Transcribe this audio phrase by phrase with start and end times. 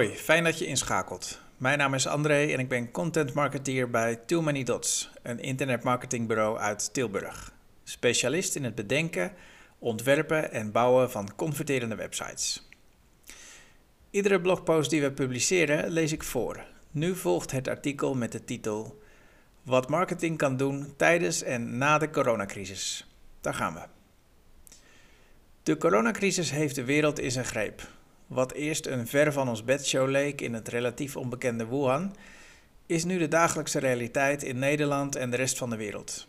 [0.00, 1.40] Hoi, fijn dat je inschakelt.
[1.56, 6.58] Mijn naam is André en ik ben content marketeer bij Too Many Dots, een internetmarketingbureau
[6.58, 7.52] uit Tilburg.
[7.84, 9.32] Specialist in het bedenken,
[9.78, 12.68] ontwerpen en bouwen van converterende websites.
[14.10, 16.64] Iedere blogpost die we publiceren lees ik voor.
[16.90, 19.02] Nu volgt het artikel met de titel
[19.62, 23.14] Wat marketing kan doen tijdens en na de coronacrisis.
[23.40, 23.82] Daar gaan we.
[25.62, 27.98] De coronacrisis heeft de wereld in zijn greep.
[28.30, 32.16] Wat eerst een ver van ons bedshow leek in het relatief onbekende Wuhan,
[32.86, 36.26] is nu de dagelijkse realiteit in Nederland en de rest van de wereld.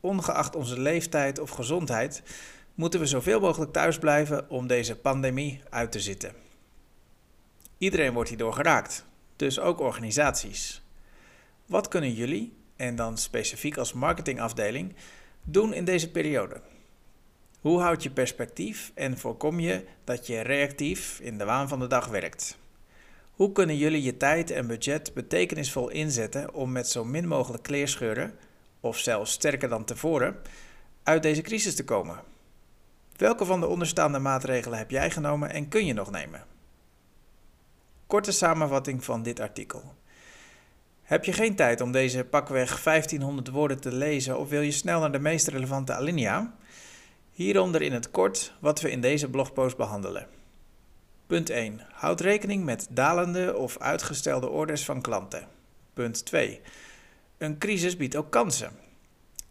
[0.00, 2.22] Ongeacht onze leeftijd of gezondheid,
[2.74, 6.32] moeten we zoveel mogelijk thuis blijven om deze pandemie uit te zitten.
[7.78, 9.04] Iedereen wordt hierdoor geraakt,
[9.36, 10.82] dus ook organisaties.
[11.66, 14.94] Wat kunnen jullie, en dan specifiek als marketingafdeling,
[15.42, 16.60] doen in deze periode?
[17.60, 21.86] Hoe houd je perspectief en voorkom je dat je reactief in de waan van de
[21.86, 22.58] dag werkt?
[23.30, 28.34] Hoe kunnen jullie je tijd en budget betekenisvol inzetten om met zo min mogelijk kleerscheuren,
[28.80, 30.36] of zelfs sterker dan tevoren,
[31.02, 32.20] uit deze crisis te komen?
[33.16, 36.44] Welke van de onderstaande maatregelen heb jij genomen en kun je nog nemen?
[38.06, 39.94] Korte samenvatting van dit artikel.
[41.02, 45.00] Heb je geen tijd om deze pakweg 1500 woorden te lezen of wil je snel
[45.00, 46.56] naar de meest relevante alinea?
[47.38, 50.26] Hieronder in het kort wat we in deze blogpost behandelen.
[51.26, 51.86] Punt 1.
[51.92, 55.48] Houd rekening met dalende of uitgestelde orders van klanten.
[55.92, 56.60] Punt 2.
[57.36, 58.72] Een crisis biedt ook kansen.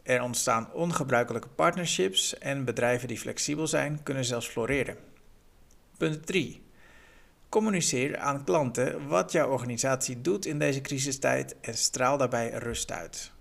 [0.04, 4.98] Er ontstaan ongebruikelijke partnerships en bedrijven die flexibel zijn kunnen zelfs floreren.
[5.98, 6.62] Punt 3.
[7.50, 13.32] Communiceer aan klanten wat jouw organisatie doet in deze crisistijd en straal daarbij rust uit.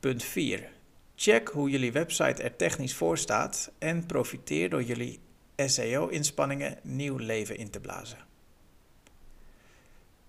[0.00, 0.76] Punt 4.
[1.20, 5.20] Check hoe jullie website er technisch voor staat en profiteer door jullie
[5.56, 8.18] SEO-inspanningen nieuw leven in te blazen.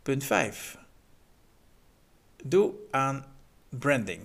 [0.02, 0.78] Punt 5.
[2.44, 3.26] Doe aan
[3.70, 4.24] branding.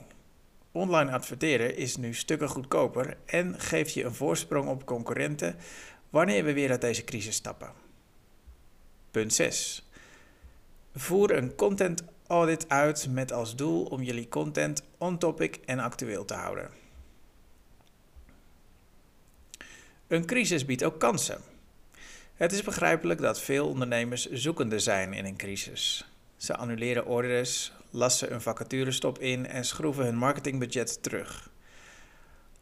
[0.73, 5.57] Online adverteren is nu stukken goedkoper en geeft je een voorsprong op concurrenten
[6.11, 7.73] wanneer we weer uit deze crisis stappen.
[9.11, 9.89] Punt 6.
[10.97, 16.35] Voer een content audit uit met als doel om jullie content on-topic en actueel te
[16.35, 16.71] houden.
[20.07, 21.41] Een crisis biedt ook kansen.
[22.35, 26.09] Het is begrijpelijk dat veel ondernemers zoekende zijn in een crisis.
[26.37, 31.51] Ze annuleren orders, lassen een vacaturestop in en schroeven hun marketingbudget terug.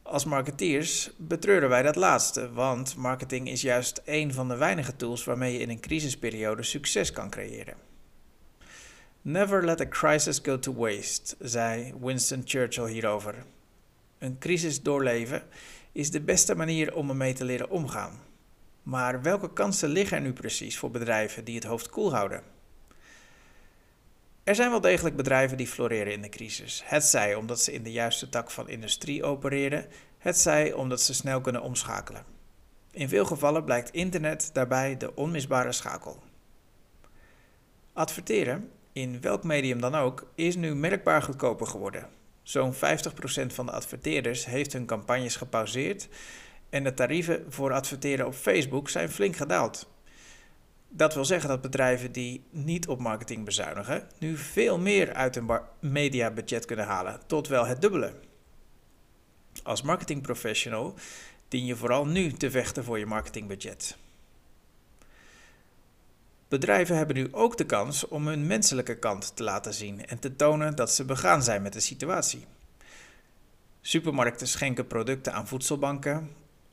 [0.02, 5.24] Als marketeers betreuren wij dat laatste, want marketing is juist een van de weinige tools
[5.24, 7.91] waarmee je in een crisisperiode succes kan creëren.
[9.24, 13.34] Never let a crisis go to waste, zei Winston Churchill hierover.
[14.18, 15.42] Een crisis doorleven
[15.92, 18.20] is de beste manier om ermee te leren omgaan.
[18.82, 22.42] Maar welke kansen liggen er nu precies voor bedrijven die het hoofd koel houden?
[24.44, 26.82] Er zijn wel degelijk bedrijven die floreren in de crisis.
[26.84, 29.86] Het zij omdat ze in de juiste tak van industrie opereren,
[30.18, 32.24] het zij omdat ze snel kunnen omschakelen.
[32.90, 36.22] In veel gevallen blijkt internet daarbij de onmisbare schakel.
[37.92, 42.08] Adverteren in welk medium dan ook, is nu merkbaar goedkoper geworden.
[42.42, 42.76] Zo'n 50%
[43.46, 46.08] van de adverteerders heeft hun campagnes gepauzeerd
[46.70, 49.90] en de tarieven voor adverteren op Facebook zijn flink gedaald.
[50.88, 55.60] Dat wil zeggen dat bedrijven die niet op marketing bezuinigen, nu veel meer uit hun
[55.80, 58.14] mediabudget kunnen halen, tot wel het dubbele.
[59.62, 60.94] Als marketingprofessional
[61.48, 63.96] dien je vooral nu te vechten voor je marketingbudget.
[66.52, 70.36] Bedrijven hebben nu ook de kans om hun menselijke kant te laten zien en te
[70.36, 72.46] tonen dat ze begaan zijn met de situatie.
[73.80, 76.30] Supermarkten schenken producten aan voedselbanken,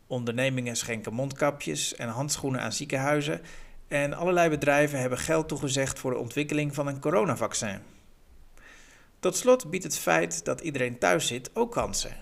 [0.07, 3.41] ondernemingen schenken mondkapjes en handschoenen aan ziekenhuizen
[3.87, 7.79] en allerlei bedrijven hebben geld toegezegd voor de ontwikkeling van een coronavaccin.
[9.19, 12.15] Tot slot biedt het feit dat iedereen thuis zit ook kansen.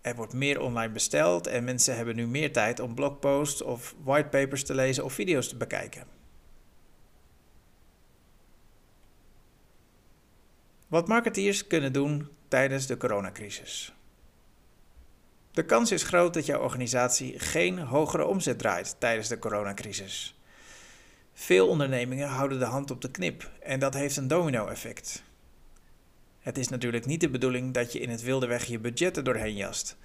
[0.00, 4.64] Er wordt meer online besteld en mensen hebben nu meer tijd om blogposts of whitepapers
[4.64, 6.17] te lezen of video's te bekijken.
[10.88, 13.92] Wat marketeers kunnen doen tijdens de coronacrisis.
[15.50, 20.38] De kans is groot dat jouw organisatie geen hogere omzet draait tijdens de coronacrisis.
[21.32, 25.22] Veel ondernemingen houden de hand op de knip en dat heeft een domino-effect.
[26.38, 29.56] Het is natuurlijk niet de bedoeling dat je in het wilde weg je budgetten doorheen
[29.56, 29.96] jast.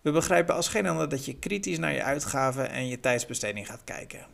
[0.00, 3.84] We begrijpen als geen ander dat je kritisch naar je uitgaven en je tijdsbesteding gaat
[3.84, 4.26] kijken.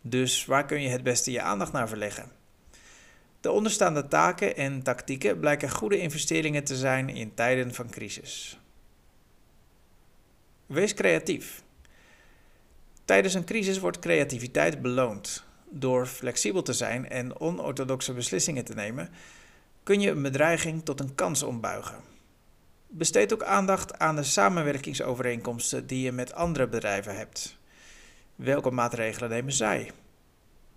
[0.00, 2.39] Dus waar kun je het beste je aandacht naar verleggen?
[3.40, 8.58] De onderstaande taken en tactieken blijken goede investeringen te zijn in tijden van crisis.
[10.66, 11.62] Wees creatief.
[13.04, 15.44] Tijdens een crisis wordt creativiteit beloond.
[15.68, 19.10] Door flexibel te zijn en onorthodoxe beslissingen te nemen,
[19.82, 22.00] kun je een bedreiging tot een kans ombuigen.
[22.86, 27.58] Besteed ook aandacht aan de samenwerkingsovereenkomsten die je met andere bedrijven hebt.
[28.36, 29.90] Welke maatregelen nemen zij?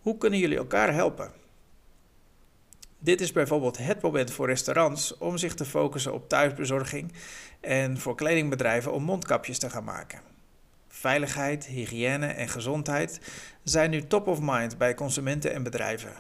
[0.02, 1.43] Hoe kunnen jullie elkaar helpen?
[3.04, 7.14] Dit is bijvoorbeeld het moment voor restaurants om zich te focussen op thuisbezorging
[7.60, 10.22] en voor kledingbedrijven om mondkapjes te gaan maken.
[10.88, 13.20] Veiligheid, hygiëne en gezondheid
[13.64, 16.14] zijn nu top of mind bij consumenten en bedrijven.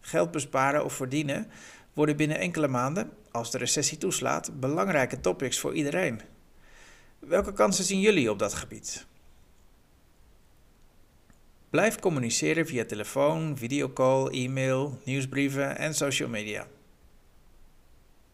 [0.00, 1.50] Geld besparen of verdienen
[1.92, 6.20] worden binnen enkele maanden, als de recessie toeslaat, belangrijke topics voor iedereen.
[7.18, 9.06] Welke kansen zien jullie op dat gebied?
[11.74, 16.66] Blijf communiceren via telefoon, videocall, e-mail, nieuwsbrieven en social media.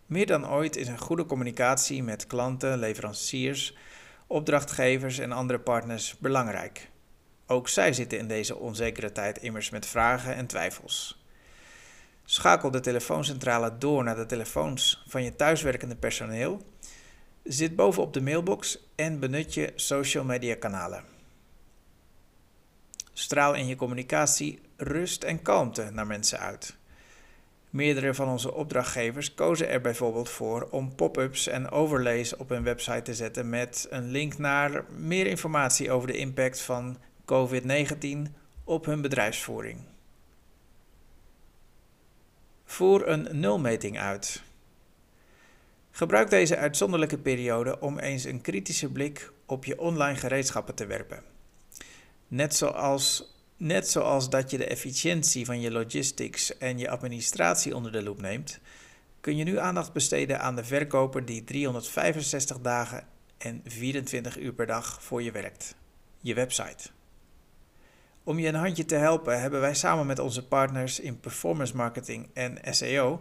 [0.06, 3.76] Meer dan ooit is een goede communicatie met klanten, leveranciers,
[4.26, 6.90] opdrachtgevers en andere partners belangrijk.
[7.46, 11.24] Ook zij zitten in deze onzekere tijd immers met vragen en twijfels.
[12.24, 16.62] Schakel de telefooncentrale door naar de telefoons van je thuiswerkende personeel.
[17.44, 21.19] Zit bovenop de mailbox en benut je social media kanalen.
[23.20, 26.76] Straal in je communicatie rust en kalmte naar mensen uit.
[27.70, 33.02] Meerdere van onze opdrachtgevers kozen er bijvoorbeeld voor om pop-ups en overlays op hun website
[33.02, 38.32] te zetten met een link naar meer informatie over de impact van COVID-19
[38.64, 39.78] op hun bedrijfsvoering.
[42.64, 44.42] Voer een nulmeting uit.
[45.90, 51.30] Gebruik deze uitzonderlijke periode om eens een kritische blik op je online gereedschappen te werpen.
[52.30, 57.92] Net zoals, net zoals dat je de efficiëntie van je logistics en je administratie onder
[57.92, 58.60] de loep neemt,
[59.20, 63.04] kun je nu aandacht besteden aan de verkoper die 365 dagen
[63.38, 65.74] en 24 uur per dag voor je werkt,
[66.20, 66.88] je website.
[68.24, 72.28] Om je een handje te helpen hebben wij samen met onze partners in performance marketing
[72.34, 73.20] en SEO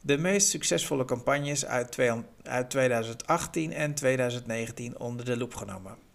[0.00, 1.90] de meest succesvolle campagnes uit
[2.68, 6.09] 2018 en 2019 onder de loep genomen.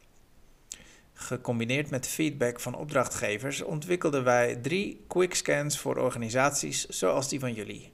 [1.17, 7.91] Gecombineerd met feedback van opdrachtgevers ontwikkelden wij drie quickscans voor organisaties zoals die van jullie.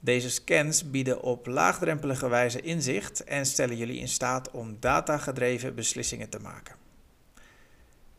[0.00, 6.28] Deze scans bieden op laagdrempelige wijze inzicht en stellen jullie in staat om datagedreven beslissingen
[6.28, 6.74] te maken.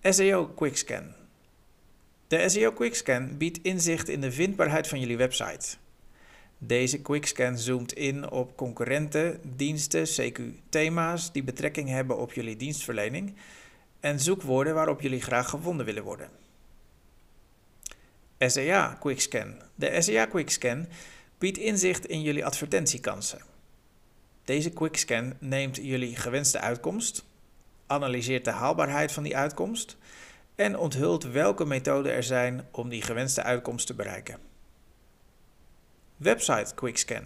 [0.01, 1.13] SEO Quickscan.
[2.27, 5.77] De SEO Quickscan biedt inzicht in de vindbaarheid van jullie website.
[6.57, 13.33] Deze quickscan zoomt in op concurrenten, diensten, CQ, thema's die betrekking hebben op jullie dienstverlening
[14.00, 16.30] en zoekwoorden waarop jullie graag gevonden willen worden.
[18.40, 19.62] SEA Quickscan.
[19.76, 20.88] De SEA Quickscan
[21.38, 23.42] biedt inzicht in jullie advertentiekansen.
[24.44, 27.26] Deze quickscan neemt jullie gewenste uitkomst,
[27.88, 29.98] analyseert de haalbaarheid van die uitkomst
[30.56, 34.40] en onthult welke methoden er zijn om die gewenste uitkomst te bereiken.
[36.18, 37.24] Website Quickscan.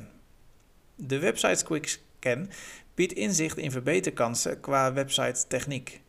[0.96, 2.50] De Website Quickscan
[2.94, 6.02] biedt inzicht in verbeterkansen qua website techniek.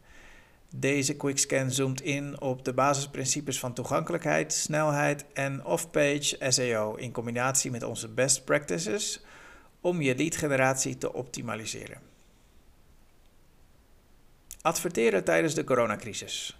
[0.74, 7.70] Deze quickscan zoomt in op de basisprincipes van toegankelijkheid, snelheid en off-page SEO in combinatie
[7.70, 9.20] met onze best practices
[9.80, 12.00] om je leadgeneratie te optimaliseren.
[14.62, 16.58] Adverteren tijdens de coronacrisis.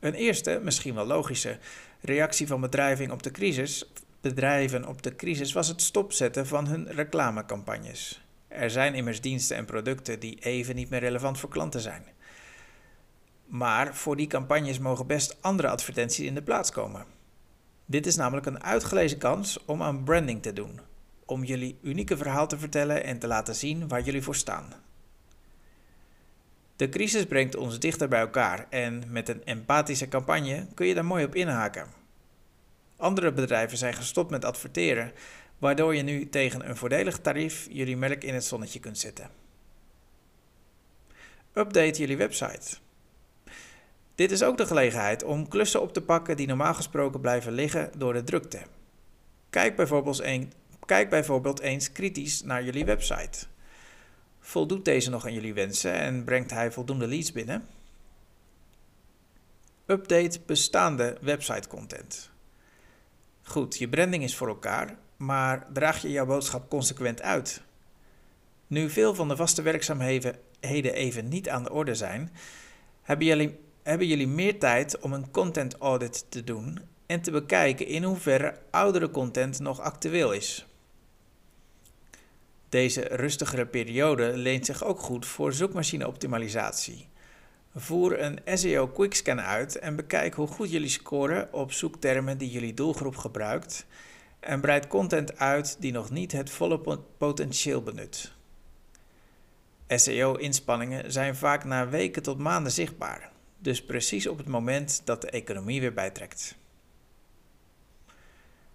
[0.00, 1.58] Een eerste, misschien wel logische,
[2.00, 6.92] reactie van bedrijven op de crisis, bedrijven op de crisis was het stopzetten van hun
[6.92, 8.22] reclamecampagnes.
[8.48, 12.04] Er zijn immers diensten en producten die even niet meer relevant voor klanten zijn.
[13.48, 17.06] Maar voor die campagnes mogen best andere advertenties in de plaats komen.
[17.86, 20.80] Dit is namelijk een uitgelezen kans om aan branding te doen,
[21.24, 24.72] om jullie unieke verhaal te vertellen en te laten zien waar jullie voor staan.
[26.76, 31.04] De crisis brengt ons dichter bij elkaar en met een empathische campagne kun je daar
[31.04, 31.86] mooi op inhaken.
[32.96, 35.12] Andere bedrijven zijn gestopt met adverteren,
[35.58, 39.30] waardoor je nu tegen een voordelig tarief jullie merk in het zonnetje kunt zetten.
[41.52, 42.76] Update jullie website.
[44.18, 47.90] Dit is ook de gelegenheid om klussen op te pakken die normaal gesproken blijven liggen
[47.96, 48.60] door de drukte.
[49.50, 50.52] Kijk bijvoorbeeld, een,
[50.86, 53.46] kijk bijvoorbeeld eens kritisch naar jullie website.
[54.40, 57.66] Voldoet deze nog aan jullie wensen en brengt hij voldoende leads binnen?
[59.86, 62.30] Update bestaande website content.
[63.42, 67.62] Goed, je branding is voor elkaar, maar draag je jouw boodschap consequent uit?
[68.66, 72.32] Nu veel van de vaste werkzaamheden even niet aan de orde zijn,
[73.02, 77.86] hebben jullie hebben jullie meer tijd om een content audit te doen en te bekijken
[77.86, 80.66] in hoeverre oudere content nog actueel is.
[82.68, 87.08] Deze rustigere periode leent zich ook goed voor zoekmachine-optimalisatie.
[87.74, 92.74] Voer een SEO Quickscan uit en bekijk hoe goed jullie scoren op zoektermen die jullie
[92.74, 93.86] doelgroep gebruikt
[94.40, 98.32] en breid content uit die nog niet het volle potentieel benut.
[99.88, 105.30] SEO-inspanningen zijn vaak na weken tot maanden zichtbaar, dus precies op het moment dat de
[105.30, 106.56] economie weer bijtrekt.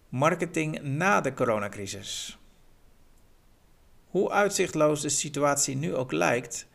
[0.10, 2.38] Marketing na de coronacrisis.
[4.08, 6.68] Hoe uitzichtloos de situatie nu ook lijkt,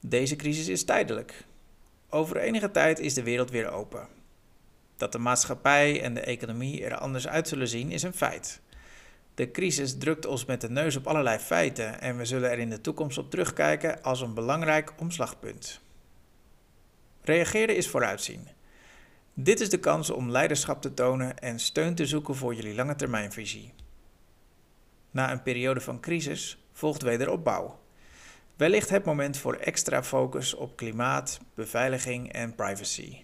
[0.00, 1.44] deze crisis is tijdelijk.
[2.08, 4.08] Over enige tijd is de wereld weer open.
[4.96, 8.60] Dat de maatschappij en de economie er anders uit zullen zien is een feit.
[9.34, 12.70] De crisis drukt ons met de neus op allerlei feiten en we zullen er in
[12.70, 15.80] de toekomst op terugkijken als een belangrijk omslagpunt.
[17.22, 18.48] Reageren is vooruitzien.
[19.34, 22.94] Dit is de kans om leiderschap te tonen en steun te zoeken voor jullie lange
[22.94, 23.72] termijnvisie.
[25.10, 27.78] Na een periode van crisis volgt wederopbouw.
[28.56, 33.16] Wellicht het moment voor extra focus op klimaat, beveiliging en privacy.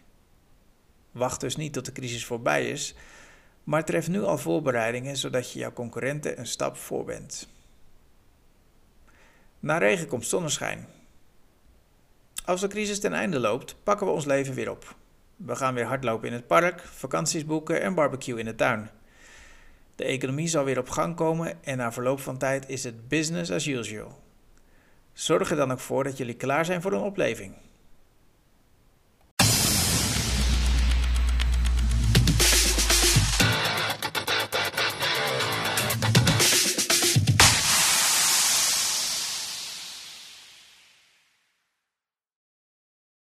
[1.11, 2.95] Wacht dus niet tot de crisis voorbij is,
[3.65, 7.49] maar tref nu al voorbereidingen zodat je jouw concurrenten een stap voor bent.
[9.61, 10.87] Na regen komt zonneschijn.
[12.47, 14.97] Als de crisis ten einde loopt, pakken we ons leven weer op.
[15.37, 18.91] We gaan weer hardlopen in het park, vakanties boeken en barbecue in de tuin.
[19.97, 23.51] De economie zal weer op gang komen en na verloop van tijd is het business
[23.51, 24.23] as usual.
[25.13, 27.55] Zorg er dan ook voor dat jullie klaar zijn voor een opleving.